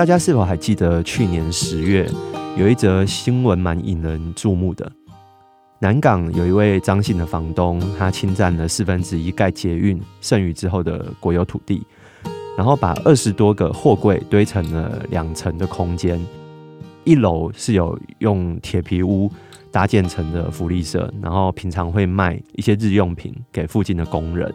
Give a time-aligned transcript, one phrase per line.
[0.00, 2.10] 大家是否还记得去年十月
[2.56, 4.90] 有一则新闻蛮引人注目的？
[5.78, 11.86] 南港有一位张姓的房东，他侵占了四分之一盖捷运剩余之后的国有土地，
[12.56, 16.18] 然后把二十多个货柜堆成了两层的空间。
[17.04, 19.30] 一楼是有用铁皮屋
[19.70, 24.50] 搭建成的福利社，然后平常会卖一些日用品给附近的工人，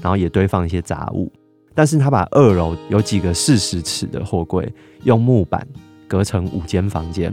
[0.00, 1.30] 然后也堆放一些杂物。
[1.76, 4.72] 但是他把二楼有几个四十尺的货柜
[5.04, 5.64] 用木板
[6.08, 7.32] 隔成五间房间，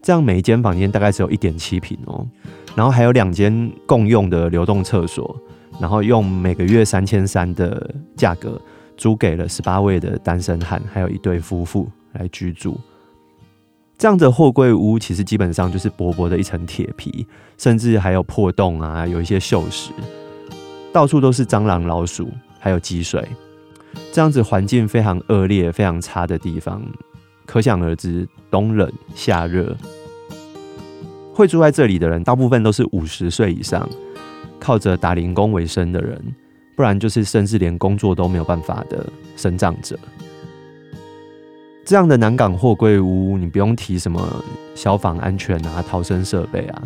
[0.00, 2.24] 这样每一间房间大概只有一点七坪哦，
[2.76, 5.36] 然后还有两间共用的流动厕所，
[5.80, 8.60] 然后用每个月三千三的价格
[8.96, 12.78] 租给了十八位的单身汉，还有一对夫妇来居住。
[13.98, 17.26] 这样的货柜屋其实基本上就是薄薄的一层铁皮，
[17.58, 19.90] 甚至还有破洞啊，有一些锈蚀，
[20.92, 23.26] 到处都是蟑螂、老鼠，还有积水。
[24.12, 26.80] 这样子环境非常恶劣、非常差的地方，
[27.44, 29.76] 可想而知，冬冷夏热。
[31.34, 33.88] 会住在这里的人，大部分都是五十岁以上，
[34.60, 36.22] 靠着打零工为生的人，
[36.76, 39.04] 不然就是甚至连工作都没有办法的
[39.36, 39.98] 生长者。
[41.84, 44.44] 这样的南港货柜屋，你不用提什么
[44.76, 46.82] 消防安全啊、逃生设备啊，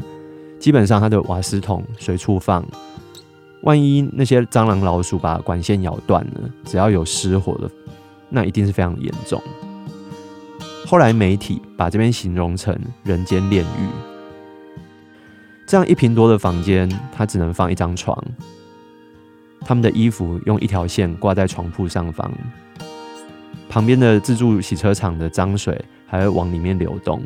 [0.58, 2.64] 基本上它的瓦斯桶随处放，
[3.64, 7.70] 万一那些蟑螂、老鼠把管线咬断了，只要有失火的，
[8.28, 9.42] 那一定是非常严重。
[10.86, 13.88] 后来媒体把这边形容成人间炼狱。
[15.66, 18.22] 这样一坪多的房间，它只能放一张床，
[19.62, 22.30] 他们的衣服用一条线挂在床铺上方。
[23.70, 27.22] 旁边的自助洗车场的脏水还会往里面流动，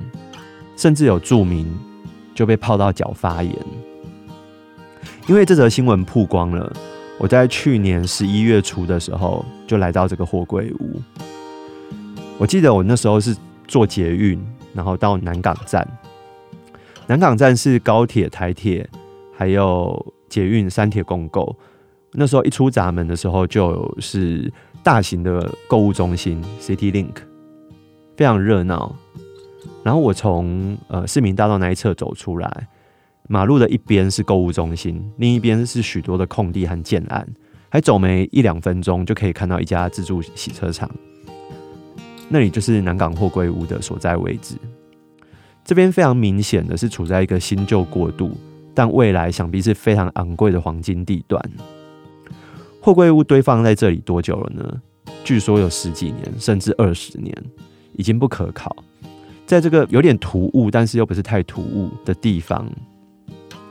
[0.76, 1.66] 甚至有住民
[2.32, 3.52] 就被泡到脚发炎。
[5.28, 6.72] 因为这则新闻曝光了，
[7.18, 11.00] 我在去年十一月初的时候就来到这个货柜屋。
[12.38, 15.86] 我记得我那时候是坐捷运，然后到南港站。
[17.06, 18.88] 南港站是高铁、台铁
[19.36, 21.54] 还有捷运三铁共构。
[22.12, 24.52] 那时候一出闸门的时候，就是。
[24.80, 27.12] 大型的购物中心 City Link
[28.16, 28.94] 非常热闹，
[29.82, 32.68] 然后我从呃市民大道那一侧走出来，
[33.30, 37.28] 马路的一边是购物中心，另一边是许多的空地和建案，
[37.68, 40.90] 还走没一两分钟就可以看到一家自助洗车场，
[42.30, 44.56] 那里就是南港货柜屋的所在位置。
[45.62, 48.34] 这边非常明显的是处在一个新旧过渡，
[48.74, 51.38] 但未来想必是非常昂贵的黄金地段。
[52.80, 54.80] 货柜屋堆放在这里多久了呢？
[55.22, 57.36] 据说有十几年，甚至二十年，
[57.92, 58.74] 已经不可考。
[59.44, 62.66] 在这个有点突兀，但是又不是太突兀的地方，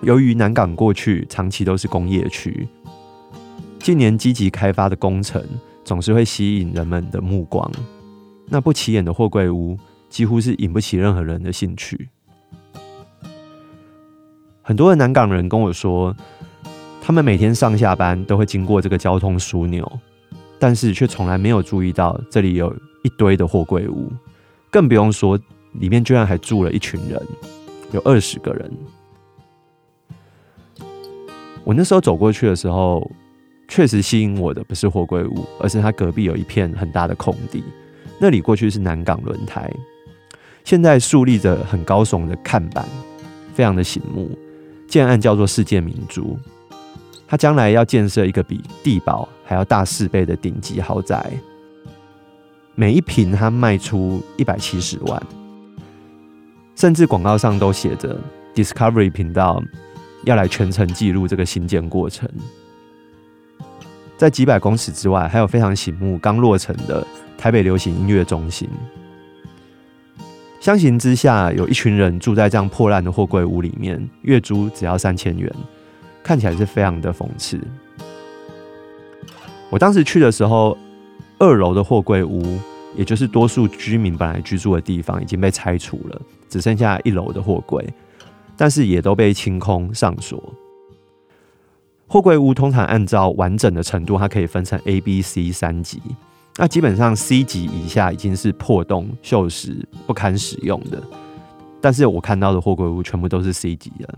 [0.02, 2.68] 由于南港过去长期都是工业区，
[3.80, 5.44] 近年积极开发的工程
[5.84, 7.70] 总是会吸引人们的目光。
[8.48, 9.78] 那不起眼的货柜屋，
[10.08, 12.10] 几乎是引不起任何人的兴趣。
[14.62, 16.16] 很多的南港人跟我说，
[17.02, 20.00] 他们每天上下班都会经过这个交通枢纽，
[20.60, 24.12] 但是却从来没有注意到这里有一堆的货柜屋，
[24.70, 25.40] 更不用说
[25.74, 27.22] 里面居然还住了一群人，
[27.94, 28.72] 有二十个人。
[31.68, 33.12] 我那时候走过去的时候，
[33.68, 37.62] 确实吸引我的不是货柜屋，而是它隔壁有一片很大的空地，
[38.20, 39.70] 那里过去是南港轮胎，
[40.64, 42.86] 现在竖立着很高耸的看板，
[43.54, 44.32] 非常的醒目，
[44.88, 46.40] 建案叫做世界明珠。
[47.28, 51.30] 它将来要建设一个比地堡还要大四倍的顶级豪宅，
[52.76, 55.22] 每一坪它卖出一百七十万，
[56.78, 58.18] 甚至广告上都写着
[58.56, 59.62] Discovery 频道
[60.24, 62.30] 要来全程记录这个新建过程。
[64.18, 67.06] 在几百公尺之外，还有非常醒目刚落成的
[67.38, 68.68] 台北流行音乐中心。
[70.60, 75.54] 相形之下，有一群人住在这样破烂的货柜屋里面，月租只要三千元。
[76.24, 77.58] 看起来是非常的讽刺。
[79.70, 80.78] 我当时去的时候，
[81.38, 82.44] 二楼的货柜屋，
[82.98, 87.88] 也就是多数居民本来居住的地方，已经被拆除了，只剩下一楼的货柜。
[88.58, 90.42] 但是也都被清空上锁。
[92.08, 96.02] 货柜屋通常按照完整的程度，它可以分成 A、B、C 三级。
[96.58, 101.04] 那基本上 C 级以下已经是破洞、锈蚀、不堪使用的。
[101.80, 104.18] 但是我看到的货柜屋全部都是 C 级的。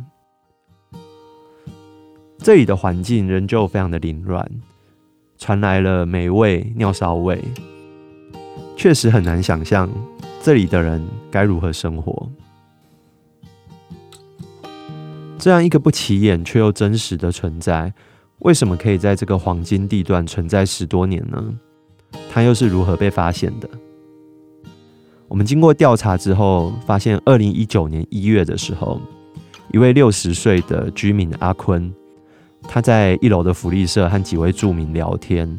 [2.38, 4.50] 这里的环境仍旧非常的凌乱，
[5.38, 7.44] 传来了霉味、尿骚味，
[8.78, 9.90] 确实很难想象
[10.42, 12.30] 这里的人该如何生活。
[15.40, 17.94] 这样一个不起眼却又真实的存在，
[18.40, 21.42] 为什么可以在这个黄金地段存在十多年呢？
[22.30, 23.70] 它又是如何被发现的？
[25.30, 29.00] 我们经过调查之后，发现二零一九年一月的时候，
[29.72, 31.94] 一位六十岁的居民阿坤，
[32.64, 35.58] 他在一楼的福利社和几位住民聊天，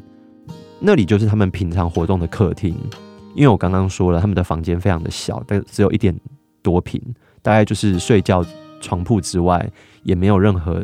[0.79, 2.77] 那里就是他们平常活动的客厅。
[3.35, 6.15] 因为我刚刚说了，他们的房间非常的小，但只有一点
[6.61, 7.01] 多平，
[7.41, 8.45] 大概就是睡觉。
[8.81, 9.71] 床铺之外，
[10.03, 10.83] 也没有任何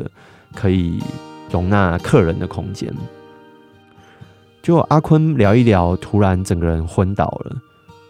[0.53, 1.01] 可以
[1.51, 2.93] 容纳客人的空间。
[4.61, 7.55] 就阿坤聊一聊，突然整个人昏倒了。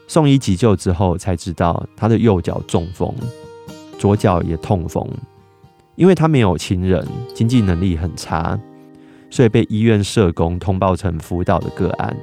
[0.07, 3.13] 送医急救之后，才知道他的右脚中风，
[3.99, 5.07] 左脚也痛风。
[5.95, 8.57] 因为他没有亲人，经济能力很差，
[9.29, 12.15] 所以被医院社工通报成辅导的个案。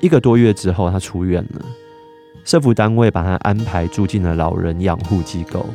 [0.00, 1.64] 一个多月之后，他出院了。
[2.44, 5.66] 社福单位把他安排住进了老人养护机构，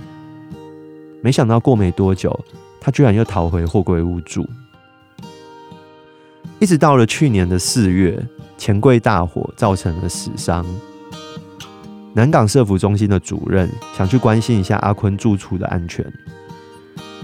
[1.22, 2.38] 没想到过没多久，
[2.82, 4.46] 他居然又逃回货柜屋住。
[6.60, 8.22] 一直到了去年的四月，
[8.58, 10.66] 钱柜大火造成了死伤。
[12.14, 16.06] 南港社福中心的主任想去关心一下阿坤住处的安全，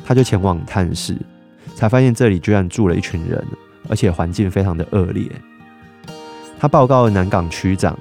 [0.06, 1.18] 他就前往探视，
[1.76, 3.44] 才发现这里居然住了一群人，
[3.90, 5.30] 而且环境非常的恶劣。
[6.60, 7.98] 他报告了南港区长。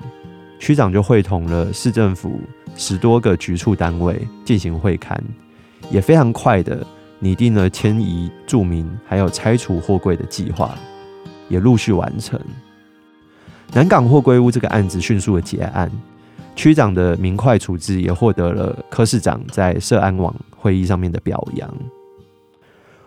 [0.61, 2.39] 区长就会同了市政府
[2.77, 5.19] 十多个局处单位进行会勘，
[5.91, 6.87] 也非常快的
[7.19, 10.79] 拟定了迁移住民还有拆除货柜的计划，
[11.49, 12.39] 也陆续完成。
[13.73, 15.91] 南港货柜屋这个案子迅速的结案，
[16.55, 21.75] 区长的明快处置也获得了柯市长在社安网会议上面的表扬。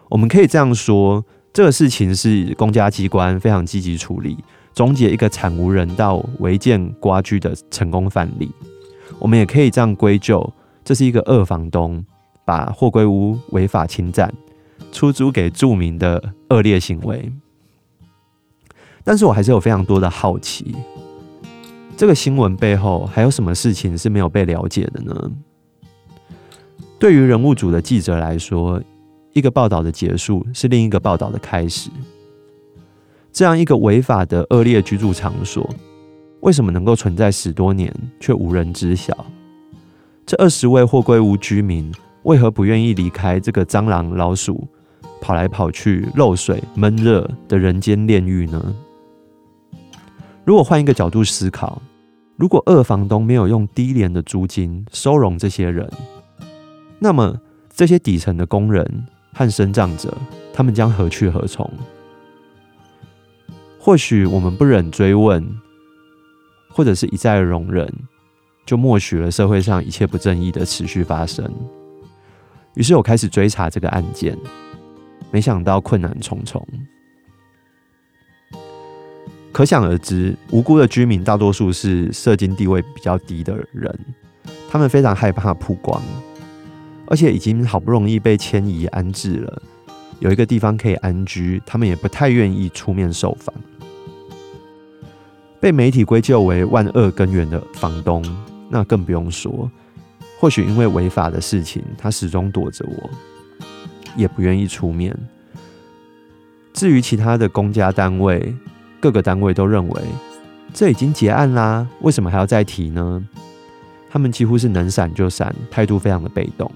[0.09, 1.23] 我们可以这样说，
[1.53, 4.37] 这个事情是公家机关非常积极处理。
[4.73, 8.51] 终结一个惨无人道违建刮居的成功范例，
[9.19, 10.51] 我们也可以这样归咎：
[10.83, 12.03] 这是一个二房东
[12.43, 14.33] 把货柜屋违法侵占、
[14.91, 17.31] 出租给住民的恶劣行为。
[19.03, 20.75] 但是我还是有非常多的好奇，
[21.95, 25.31] 这个新闻背后还有什么事情是没有被了解的呢？
[26.97, 28.81] 对于人物组的记者来说，
[29.33, 31.89] 一个报道的结束是另一个报道的开始。
[33.33, 35.67] 这样一个违法的恶劣居住场所，
[36.41, 39.25] 为什么能够存在十多年却无人知晓？
[40.23, 41.91] 这二十位货柜屋居民
[42.21, 44.67] 为何不愿意离开这个蟑螂、老鼠
[45.19, 48.75] 跑来跑去、漏水、闷热的人间炼狱呢？
[50.45, 51.81] 如果换一个角度思考，
[52.37, 55.89] 如果二房东没有用低廉的租金收容这些人，
[56.99, 57.35] 那么
[57.73, 60.15] 这些底层的工人和身障者，
[60.53, 61.67] 他们将何去何从？
[63.85, 65.45] 或许我们不忍追问，
[66.69, 67.85] 或者是一再容忍，
[68.65, 71.45] 就默许了社会上一切不正义的持续发生。
[72.75, 74.37] 于是我开始追查这个案件，
[75.31, 76.65] 没想到困难重重。
[79.51, 83.99] 可想而知，无辜的居民大多数是社经地位比较低的人，
[84.69, 86.01] 他们非常害怕曝光，
[87.07, 89.61] 而且已经好不容易被迁移安置了，
[90.21, 93.53] 有一个地方可以安居，他们也不太愿意出面受访。
[95.63, 98.21] 被媒体归咎为万恶根源的房东，
[98.67, 99.71] 那更不用说。
[100.37, 103.09] 或许因为违法的事情，他始终躲着我，
[104.17, 105.17] 也不愿意出面。
[106.73, 108.53] 至于其他的公家单位，
[108.99, 110.01] 各个单位都认为
[110.73, 113.25] 这已经结案啦，为什么还要再提呢？
[114.11, 116.69] 他们几乎是能闪就闪，态度非常的被动。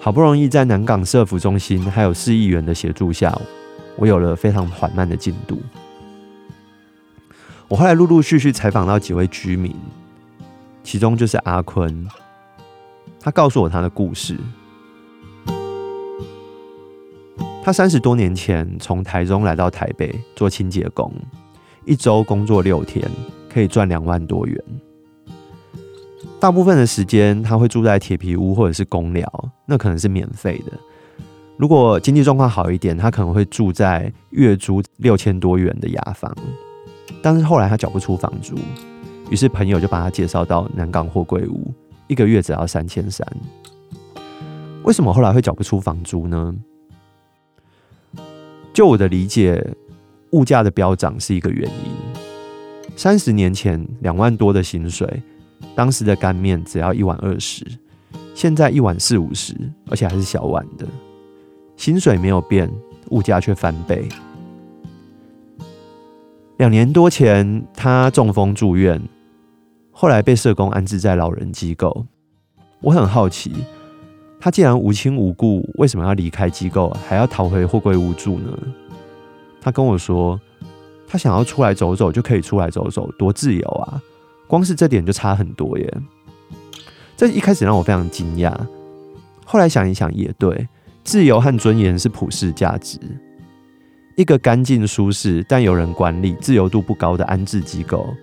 [0.00, 3.38] 好不容易在南港社福中心还有市议员的协助下，
[3.98, 5.60] 我有了非常缓慢的进度。
[7.68, 9.74] 我后来陆陆续续采访到几位居民，
[10.84, 12.06] 其中就是阿坤，
[13.18, 14.36] 他告诉我他的故事。
[17.64, 21.12] 他三十多年前从台中来到台北做清洁工，
[21.84, 23.04] 一周工作六天，
[23.52, 24.62] 可以赚两万多元。
[26.38, 30.72] 大部分的时间他会住在铁皮屋或者是公寮，那可能是免费的。
[31.56, 36.32] 如果经济状况好一点，他可能会住在月租六千多元的雅房。
[37.26, 38.54] 但是后来他缴不出房租，
[39.30, 41.74] 于是朋友就把他介绍到南港货柜屋，
[42.06, 43.26] 一个月只要三千三。
[44.84, 46.54] 为什么后来会缴不出房租呢？
[48.72, 49.60] 就我的理解，
[50.30, 52.94] 物价的飙涨是一个原因。
[52.94, 55.20] 三十年前两万多的薪水，
[55.74, 57.66] 当时的干面只要一碗二十，
[58.36, 59.52] 现在一碗四五十，
[59.90, 60.86] 而且还是小碗的。
[61.76, 62.70] 薪水没有变，
[63.10, 64.08] 物价却翻倍。
[66.56, 69.00] 两年多前，他中风住院，
[69.90, 72.06] 后来被社工安置在老人机构。
[72.80, 73.52] 我很好奇，
[74.40, 78.58] 他既然无亲无故，为什么要离开机构，还要逃回货柜屋住呢？
[79.60, 80.40] 他跟我说。
[81.08, 84.02] 他想要出来走走，就可以出来走走，多自由啊！
[84.48, 85.98] 光是这点就差很多耶。
[87.16, 88.52] 这一开始让我非常惊讶，
[89.44, 90.66] 后来想一想也对，
[91.04, 92.98] 自由和尊严是普世价值。
[94.16, 98.16] 一个干净舒适但有人管理、自由度不高的安置机构，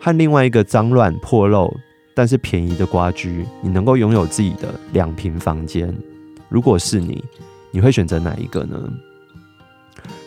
[0.00, 1.68] 和另外一个脏乱破漏
[2.14, 5.92] 但是便宜的瓜居，你能够拥有自己的两平房间。
[6.48, 7.24] 如果是你，
[7.72, 8.88] 你会选择哪一个呢？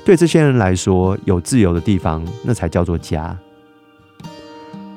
[0.03, 3.37] 对这些人来说，有自由的地方，那才叫做家。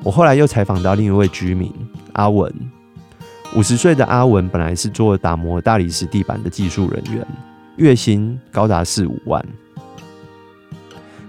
[0.03, 1.71] 我后来又采访到另一位居民
[2.11, 2.53] 阿文，
[3.55, 7.25] 五十岁的阿文本来是做打磨大理石地板的技术人员，
[7.77, 9.41] 月薪高达四五万。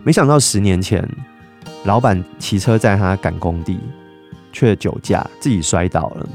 [0.04, 1.02] 没想到十年前，
[1.84, 3.80] 老板骑车载他赶工地，
[4.52, 6.28] 却酒驾自己摔倒了。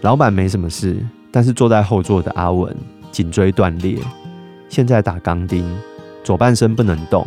[0.00, 0.96] 老板没什么事，
[1.30, 2.76] 但是坐在后座的阿文
[3.12, 3.98] 颈椎断裂，
[4.68, 5.64] 现在打钢钉。
[6.24, 7.24] 左半身不能动，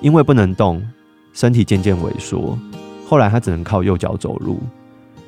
[0.00, 0.82] 因为不能动，
[1.34, 2.58] 身体渐渐萎缩。
[3.06, 4.60] 后来他只能靠右脚走路，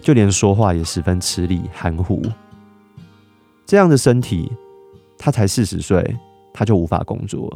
[0.00, 2.22] 就连说话也十分吃力、含糊。
[3.66, 4.50] 这样的身体，
[5.18, 6.16] 他才四十岁，
[6.54, 7.54] 他就无法工作，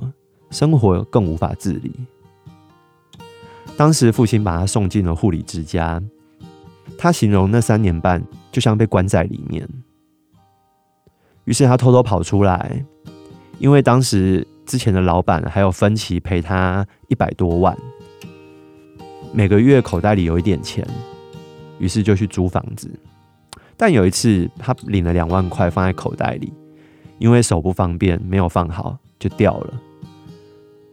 [0.55, 1.93] 生活更无法自理。
[3.77, 6.01] 当时父亲把他送进了护理之家，
[6.97, 9.69] 他形容那三年半就像被关在里面。
[11.45, 12.83] 于是他偷偷跑出来，
[13.59, 14.47] 因为当时。
[14.67, 17.77] 之前的老板还有分期赔他一百多万，
[19.31, 20.83] 每个月口袋里有一点钱，
[21.79, 22.91] 于是就去租房子。
[23.77, 26.51] 但有一次他领了两万块放在口袋里，
[27.19, 29.75] 因为手不方便没有放好就掉了。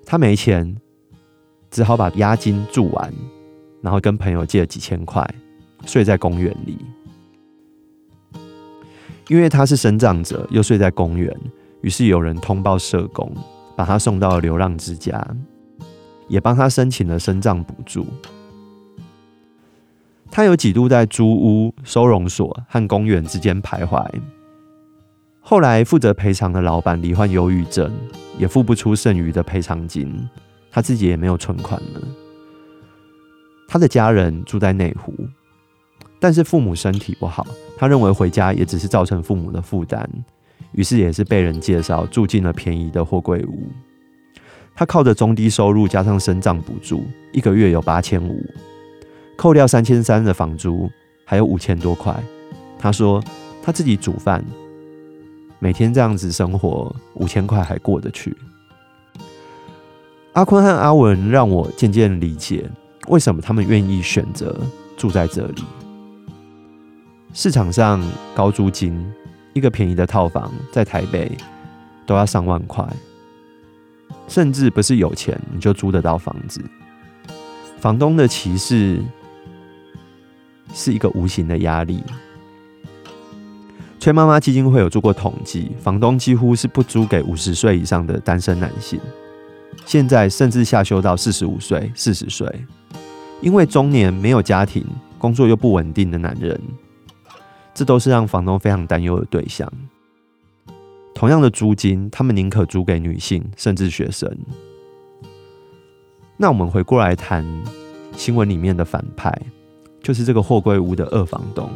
[0.05, 0.75] 他没钱，
[1.69, 3.13] 只好把押金住完，
[3.81, 5.27] 然后跟朋友借了几千块，
[5.85, 6.77] 睡在公园里。
[9.27, 11.35] 因为他是身障者，又睡在公园，
[11.81, 13.31] 于是有人通报社工。
[13.73, 15.25] 把他送到了流浪之家，
[16.27, 18.05] 也帮他申请了身障补助。
[20.29, 24.05] 他有几度在租屋、收容所和公园之间徘徊。
[25.41, 27.91] 后来负责赔偿的老板罹患忧郁症，
[28.37, 30.29] 也付不出剩余的赔偿金，
[30.69, 32.01] 他自己也没有存款了。
[33.67, 35.13] 他的家人住在内湖，
[36.19, 37.45] 但是父母身体不好，
[37.75, 40.09] 他认为回家也只是造成父母的负担。
[40.73, 43.67] 于是也是被人介绍住进了便宜的货柜屋。
[44.73, 48.41] 他靠着中低收入加上身障补助，一个月有八千五，
[49.35, 50.89] 扣掉三千三的房租，
[51.25, 52.15] 还有五千多块。
[52.79, 53.21] 他说
[53.61, 54.45] 他自己煮饭，
[55.63, 58.35] 每天这样子生活，五千块还过得去。
[60.33, 62.67] 阿坤和阿文让我渐渐理解
[63.07, 64.59] 为什么他们愿意选择
[64.97, 65.63] 住在这里。
[67.31, 68.03] 市场上
[68.35, 69.09] 高租金。
[69.53, 71.29] 一个便宜的套房在台北
[72.05, 72.87] 都要上万块，
[74.29, 76.63] 甚至不是有钱你就租得到房子。
[77.77, 79.03] 房东的歧视
[80.73, 82.01] 是一个无形的压力。
[84.01, 88.99] 崔妈妈基金会有做过统计，房东几乎是不租给五十岁以上的单身男性，
[89.85, 92.51] 现在甚至下修到四十五岁、四十岁，
[93.41, 94.83] 因为中年没有家庭、
[95.19, 96.59] 工作又不稳定的男人。
[97.75, 99.71] 这都是让房东非常担忧的对象。
[101.13, 104.35] 同样的租金，他们宁可租给女性，甚至学生。
[106.37, 107.45] 那我们回过来谈
[108.17, 109.31] 新闻里面的反派，
[110.01, 111.69] 就是这个货柜屋的二房东。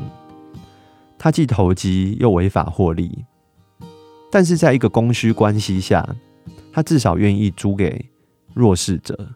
[1.26, 3.26] 他既投机又违法获利，
[4.32, 6.08] 但是在一个供需关系下，
[6.72, 8.12] 他至少愿意租给
[8.54, 9.30] 弱势者。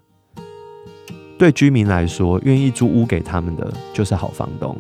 [1.36, 4.77] 对居民来说，愿意租屋给他们的就是好房东。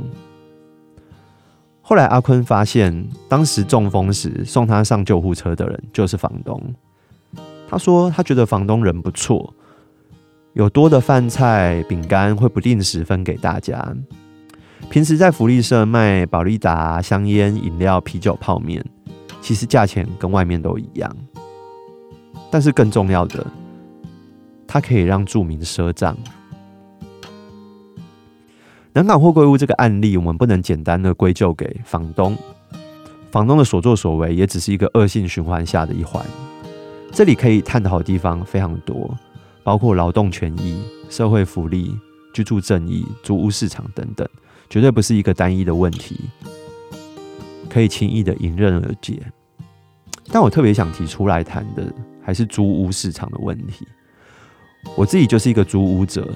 [1.81, 6.61] 后来阿坤发现，当时中风时送他上救护车的人就是房东。
[7.67, 9.51] 他说他觉得房东人不错，
[10.53, 13.97] 有多的饭菜、饼干会不定时分给大家。
[14.89, 18.83] 平时在福利社卖保利达、香烟、饮料、啤酒、泡面，
[19.41, 21.15] 其实价钱跟外面都一样。
[22.51, 23.45] 但是更重要的，
[24.67, 26.17] 它可以让住民赊账。
[28.93, 32.35] 南港货柜屋这个案例，我们不能简单的归咎给房东。
[33.31, 36.25] 房东的所作所为也只是一个恶性循环下的一环。
[37.11, 39.15] 这里可以探讨的地方非常多，
[39.63, 41.95] 包括劳动权益、社会福利、
[42.33, 44.27] 居住正义、租屋市场等等，
[44.69, 46.19] 绝对不是一个单一的问题，
[47.69, 49.19] 可以轻易的迎刃而解。
[50.31, 53.87] 但我特别想提出来谈的，还是租屋市场的问题。
[54.95, 56.27] 我自己就是一个租屋者，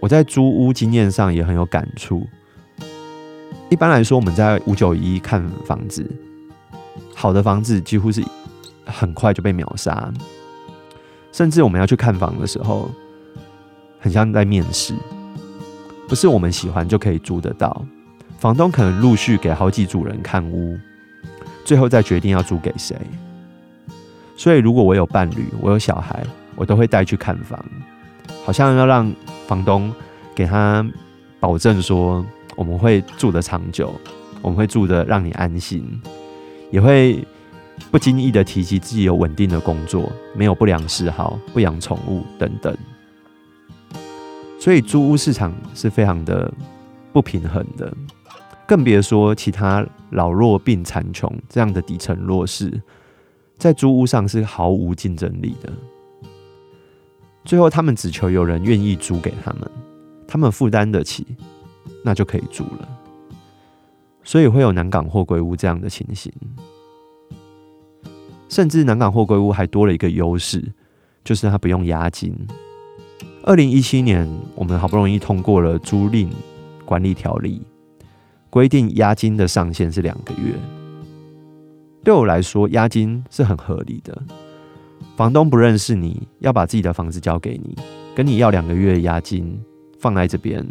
[0.00, 2.26] 我在租屋经验上也很有感触。
[3.68, 6.08] 一般来说，我们在五九一看房子，
[7.14, 8.24] 好的房子几乎是
[8.84, 10.12] 很快就被秒杀，
[11.32, 12.90] 甚至我们要去看房的时候，
[13.98, 14.94] 很像在面试，
[16.10, 17.86] 不是我们喜欢就可以租得到。
[18.40, 20.76] 房东可能陆续给好几组人看屋，
[21.64, 22.96] 最后再决定要租给谁。
[24.36, 26.20] 所以，如果我有伴侣，我有小孩，
[26.56, 27.64] 我都会带去看房，
[28.44, 29.12] 好像要让
[29.46, 29.94] 房东
[30.34, 30.84] 给他
[31.38, 32.26] 保证说，
[32.56, 33.94] 我们会住得长久，
[34.42, 35.86] 我们会住得让你安心，
[36.72, 37.24] 也会
[37.92, 42.76] 不经意的提及自己有稳定的工作，没有不良嗜好，不养宠物等等。
[44.60, 46.52] 所以，租屋市场是非常的
[47.14, 47.90] 不平衡的，
[48.68, 52.78] 更别说其他老弱病残穷这样的底层弱势。
[53.56, 55.72] 在租屋上是毫无竞争力的，
[57.44, 59.70] 最后他们只求有人愿意租给他们，
[60.28, 61.26] 他们负担得起，
[62.04, 62.88] 那就可以租了。
[64.22, 66.30] 所以会有南港货柜屋这样的情形，
[68.50, 70.62] 甚至南港货柜屋还多了一个优势，
[71.24, 72.36] 就是它不用押金。
[73.42, 76.28] 二零一七年，我们好不容易通过了租赁
[76.84, 77.62] 管理条例，
[78.50, 80.52] 规定押金的上限是两个月。
[82.04, 84.22] 对我来说，押金是很合理的。
[85.16, 87.74] 房东不认识你，要把自己的房子交给你，
[88.14, 89.58] 跟你要两个月押金
[89.98, 90.62] 放在这边，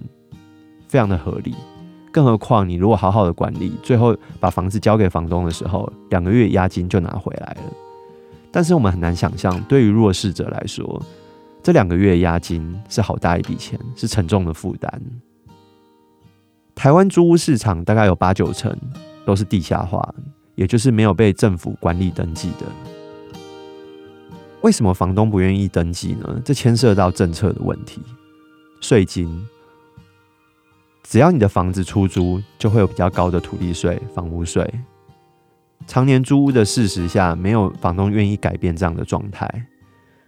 [0.87, 1.55] 非常的合理。
[2.11, 7.73] 更何况你如果好好的管理，最后把房子交给房东的时候，两个月押金就拿回来了。
[8.51, 11.01] 但是我们很难想象，对于弱势者来说，
[11.63, 15.01] 这两个月押金是好大一笔钱，是沉重的负担。
[16.75, 18.75] 台湾租屋市场大概有八九成
[19.25, 20.13] 都是地下化。
[20.55, 22.65] 也就是没有被政府管理登记的，
[24.59, 26.41] 为什么房东不愿意登记呢？
[26.43, 28.01] 这牵涉到政策的问题，
[28.81, 29.47] 税金。
[31.01, 34.69] 只要你的房子出租，就会有比较高的土地税、房屋税。
[35.87, 39.47] 常年租屋的事实下，没有房东愿意改变这样的状态。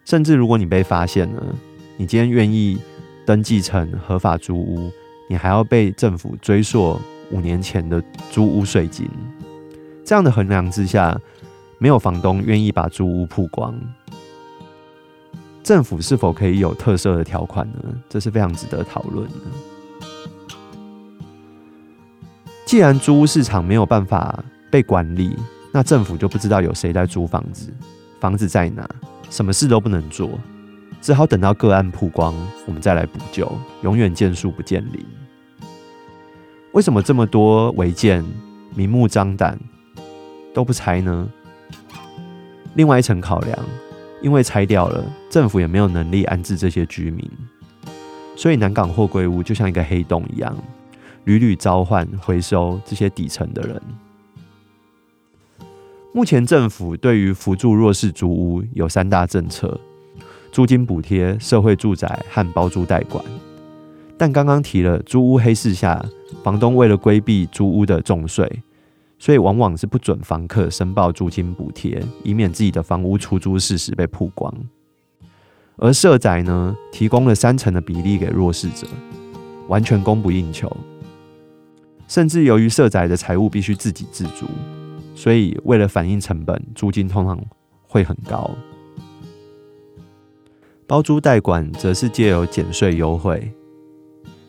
[0.05, 1.43] 甚至如果你被发现了，
[1.97, 2.79] 你今天愿意
[3.25, 4.91] 登记成合法租屋，
[5.29, 6.99] 你还要被政府追溯
[7.31, 9.09] 五年前的租屋税金。
[10.03, 11.17] 这样的衡量之下，
[11.77, 13.79] 没有房东愿意把租屋曝光。
[15.63, 17.79] 政府是否可以有特色的条款呢？
[18.09, 19.35] 这是非常值得讨论的。
[22.65, 25.37] 既然租屋市场没有办法被管理，
[25.71, 27.71] 那政府就不知道有谁在租房子，
[28.19, 28.89] 房子在哪，
[29.31, 30.29] 什么事都不能做，
[31.01, 32.35] 只好等到个案曝光，
[32.67, 33.49] 我们再来补救，
[33.81, 35.03] 永远见树不见林。
[36.73, 38.23] 为什么这么多违建
[38.75, 39.57] 明目张胆？
[40.53, 41.29] 都不拆呢？
[42.73, 43.57] 另外一层考量，
[44.21, 47.25] 因为拆掉了，政府也没有能力安置这些居民，
[48.35, 50.53] 所以南港货柜屋就像一个黑洞一样，
[51.23, 53.81] 屡屡召唤回收这些底层的人。
[56.13, 59.79] 目前政府对于扶助弱势租屋有三大政策：
[60.51, 63.23] 租金补贴、社会住宅和包租代管。
[64.17, 66.03] 但刚刚提了租屋黑市下，
[66.43, 68.61] 房东为了规避租屋的重税。
[69.17, 74.51] 所以往往是不准房客申报租金补贴，以免自己的房屋出租事实被曝光。
[75.77, 78.87] 而社宅呢，提供了三成的比例给弱势者，
[79.67, 80.75] 完全供不应求。
[82.07, 84.47] 甚至由于社宅的财务必须自给自足，
[85.21, 87.39] 所以为了反映成本，租金通常
[87.83, 88.49] 会很高。
[90.87, 93.53] 包租代管则是借由减税优惠，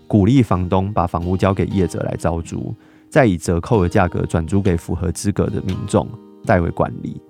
[0.09, 2.75] 鼓励房东把房屋交给业者来招租。
[3.11, 6.09] 再以折扣的价格转租给符合资格的民众
[6.47, 7.21] 代为管理，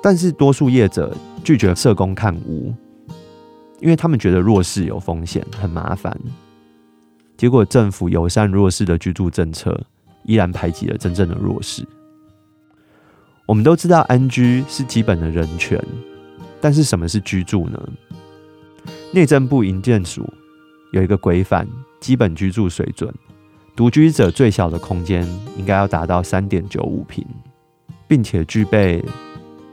[0.00, 2.72] 但是多数业者拒绝社工看屋，
[3.80, 6.16] 因为他们觉得弱势有风险，很麻烦。
[7.36, 9.76] 结果政府友善弱势的居住政策
[10.22, 11.84] 依然排挤了真正的弱势。
[13.52, 15.78] 我们都知道安居是基本的人权，
[16.58, 17.78] 但是什么是居住呢？
[19.12, 20.26] 内政部营建署
[20.90, 21.68] 有一个规范，
[22.00, 23.14] 基本居住水准。
[23.76, 27.26] 独居者最小的空间应该要达到三点九五平，
[28.08, 29.04] 并且具备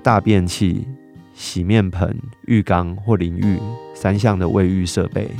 [0.04, 0.86] 大便器、
[1.34, 2.14] 洗面盆、
[2.48, 3.58] 浴缸或淋浴
[3.96, 5.32] 三项的卫浴设备。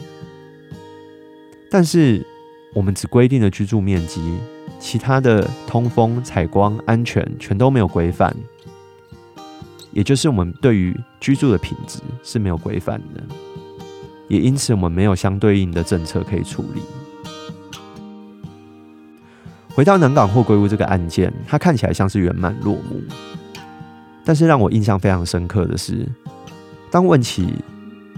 [1.70, 2.26] 但是
[2.74, 4.38] 我们只规定了居住面积，
[4.80, 8.36] 其他的通风、采光、安全全都没有规范，
[9.92, 13.24] 也就是我们对于居住的品质是没有规范的，
[14.28, 16.82] 也因此我们没有相对应的政策可以处理。
[19.74, 23.02] 回到南港货柜屋这个案件，它看起来像是圆满落幕，
[24.24, 26.08] 但是让我印象非常深刻的是，
[26.92, 27.54] 当问起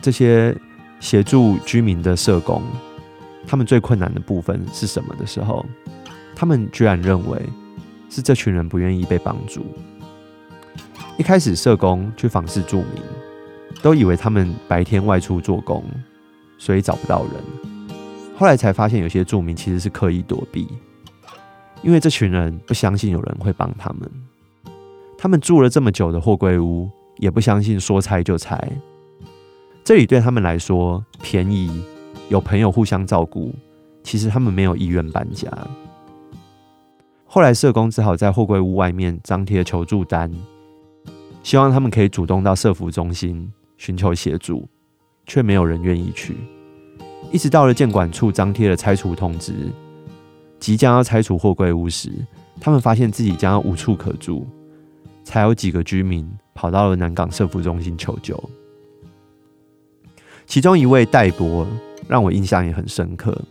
[0.02, 0.56] 这些
[1.00, 2.62] 协助居民的社工，
[3.47, 5.65] 他们最困难的部分是什么的时候，
[6.36, 7.41] 他们居然认为
[8.10, 9.65] 是这群人不愿意被帮助。
[11.17, 13.01] 一开始社工去访视住民，
[13.82, 15.84] 都以为他们白天外出做工，
[16.58, 17.34] 所以找不到人。
[18.38, 20.67] 后来才发现，有些住民其实是刻意躲避，
[21.84, 24.10] 因为这群人不相信有人会帮他们。
[25.17, 28.60] 他们住了这么久的货柜屋，也不相信说拆就拆。
[29.84, 31.84] 这里对他们来说便宜。
[32.32, 33.54] 有朋友互相照顾，
[34.04, 35.52] 其实他们没有意愿搬家。
[37.26, 40.32] 后来社工只好在货柜屋外面张贴求助单，
[41.44, 44.65] 希望他们可以主动到社福中心寻求协助，
[45.26, 46.38] 却没有人愿意去。
[47.34, 49.54] 一直到了建管处张贴了拆除通知，
[50.58, 52.13] 即将要拆除货柜屋时，
[52.62, 54.48] 他们发现自己将要无处可住，
[55.26, 58.41] 才有几个居民跑到了南港社福中心求救。
[60.46, 61.67] 其中一位戴博。
[62.12, 63.41] 让我印象也很深刻。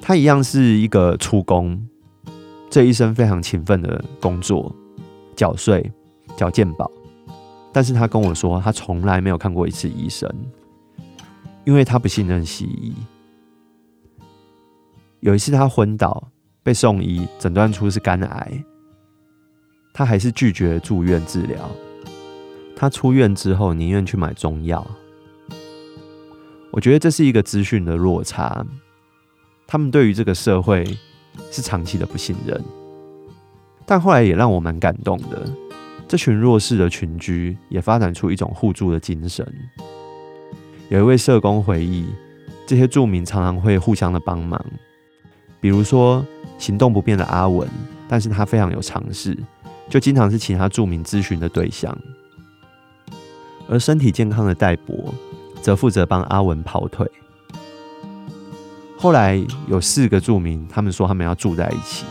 [0.00, 1.84] 他一样是一个粗工，
[2.70, 4.72] 这一生非常勤奋的工作，
[5.34, 5.90] 缴税、
[6.36, 6.88] 缴健保。
[7.72, 10.32] 但是他跟我说，他从来没有看过一次医生，
[11.64, 12.94] 因为他不信任西医。
[15.18, 16.28] 有一次他昏倒，
[16.62, 18.64] 被送医，诊断出是肝癌，
[19.92, 21.68] 他还是拒绝住院治疗。
[22.76, 24.86] 他出院之后，宁愿去买中药。
[26.72, 28.64] 我觉得这是一个资讯的落差，
[29.66, 30.84] 他们对于这个社会
[31.50, 32.62] 是长期的不信任，
[33.84, 35.50] 但后来也让我蛮感动的。
[36.06, 39.46] 这群弱势的群居也发展出一种互助的精神。
[40.88, 42.06] 有一位社工回忆，
[42.66, 44.60] 这些住民常常会互相的帮忙，
[45.60, 46.24] 比如说
[46.58, 47.68] 行动不便的阿文，
[48.08, 49.36] 但是他非常有常识，
[49.88, 51.96] 就经常是其他住民咨询的对象，
[53.68, 55.14] 而身体健康的戴博。
[55.62, 57.10] 则负责帮阿文跑腿。
[58.98, 62.04] 后来有四个住民，他们说他们要住在一起，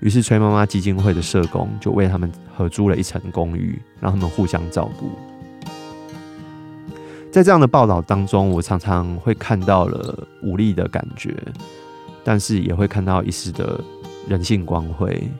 [0.00, 5.10] 于是崔妈妈基金会的社工就为他们合租了一层公寓，让他们互相照顾。
[7.30, 11.34] 在这样的报道当中，我常常会看到了无力的感觉，
[12.24, 13.78] 但是也会看到一丝的
[14.28, 15.30] 人性光辉。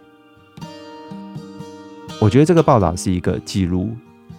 [2.20, 3.90] 我觉得这个报道是一个记录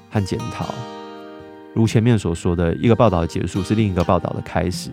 [0.10, 0.74] 和检讨。
[1.74, 4.92] 如前面所说的，一个报道的结束是另一个报道的开始。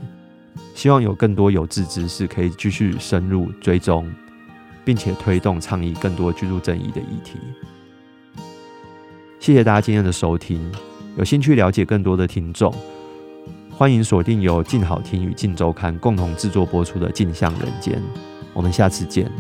[0.75, 4.11] 希望有更多有志之士可以继续深入追踪，
[4.85, 7.39] 并且推动倡议更多居住正义的议题。
[9.39, 10.61] 谢谢大家今天的收听。
[11.17, 12.73] 有兴趣了解更多的听众，
[13.71, 17.95] 欢迎锁定由静好听与静周刊共同制作播出的《镜像人间》。
[18.55, 19.31] 我们下次见。